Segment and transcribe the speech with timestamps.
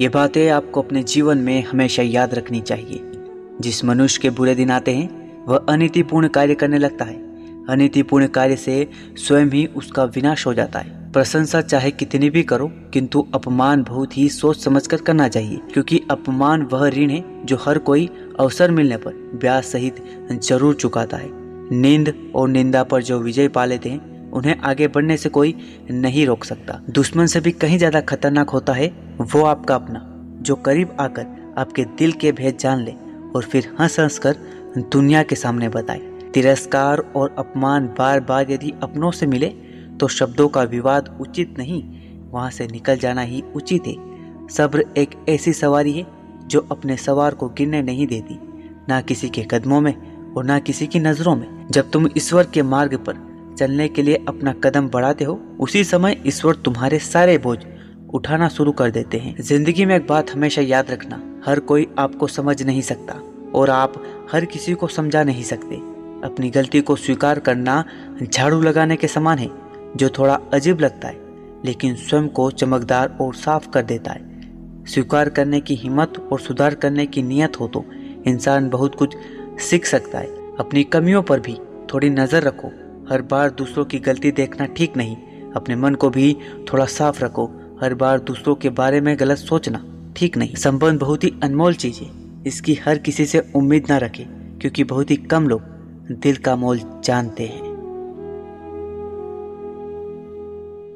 [0.00, 3.00] ये बातें आपको अपने जीवन में हमेशा याद रखनी चाहिए।
[3.60, 7.14] जिस मनुष्य के बुरे दिन आते हैं, वह अनितिपूर्ण कार्य करने लगता है।
[7.68, 12.70] अनितिपूर्ण कार्य से स्वयं ही उसका विनाश हो जाता है। प्रशंसा चाहे कितनी भी करो,
[12.92, 17.78] किंतु अपमान बहुत ही सोच समझकर करना चाहिए, क्योंकि अपमान वह ऋण है जो हर
[17.78, 18.08] कोई
[18.40, 20.02] अवसर मिलने पर ब्याज सहित
[20.32, 21.30] ज़रूर चुकाता है।
[21.72, 25.54] नींद और निंदा पर जो विजय पा लेते हैं उन्हें आगे बढ़ने से कोई
[25.90, 28.88] नहीं रोक सकता। दुश्मन से भी कहीं ज़्यादा खतरनाक होता है,
[29.20, 30.04] वो आपका अपना,
[30.40, 32.92] जो करीब आकर आपके दिल के भेद जान ले
[33.34, 34.36] और फिर हंस हंस कर
[34.92, 36.00] दुनिया के सामने बताए।
[36.34, 39.48] तिरस्कार और अपमान बार बार यदि अपनों से मिले
[40.00, 41.82] तो शब्दों का विवाद उचित नहीं,
[42.30, 43.94] वहाँ से निकल जाना ही उचित है।
[44.48, 46.06] सब्र एक ऐसी सवारी है,
[46.42, 48.38] जो अपने सवार को गिरने नहीं देती,
[48.88, 49.94] ना किसी के कदमों में
[50.34, 53.14] और ना किसी की नज़रों में। जब तुम ईश्वर के मार्ग पर
[53.58, 57.58] चलने के लिए अपना कदम बढ़ाते हो, उसी समय ईश्वर तुम्हारे सारे बोझ
[58.14, 62.26] उठाना शुरू कर देते हैं। ज़िंदगी में एक बात हमेशा याद रखना, हर कोई आपको
[62.26, 63.20] समझ नहीं सकता,
[63.54, 65.76] और आप हर किसी को समझा नहीं सकते।
[66.24, 67.84] अपनी गलती को स्वीकार करना
[68.22, 69.50] झाड़ू लगाने के समान है,
[69.96, 71.16] जो थोड़ा अजीब लगता है,
[71.64, 76.74] लेकिन स्वयं को चमकदार और साफ़ कर देता है। स्वीकार करने की हिम्मत और सुधार
[76.74, 77.84] करने की नियत हो तो
[78.26, 79.16] इंसान बहुत कुछ
[79.60, 81.58] सीख सकता है। अपनी कमियों पर भी
[81.92, 82.70] थोड़ी नज़र रखो।
[83.10, 85.16] हर बार दूसरों की गलती देखना ठीक नहीं।
[85.56, 86.36] अपने मन को भी
[86.72, 87.46] थोड़ा साफ़ रखो।
[87.82, 89.84] हर बार दूसरों के बारे में गलत सोचना
[90.16, 92.10] ठीक नहीं। संबंध बहुत ही अनमोल चीज़ है।
[92.46, 94.26] इसकी हर किसी से उम्मीद ना रखे,
[94.60, 95.60] क्योंकि बहुत ही कम लोग
[96.12, 97.67] दिल का मोल जानते हैं।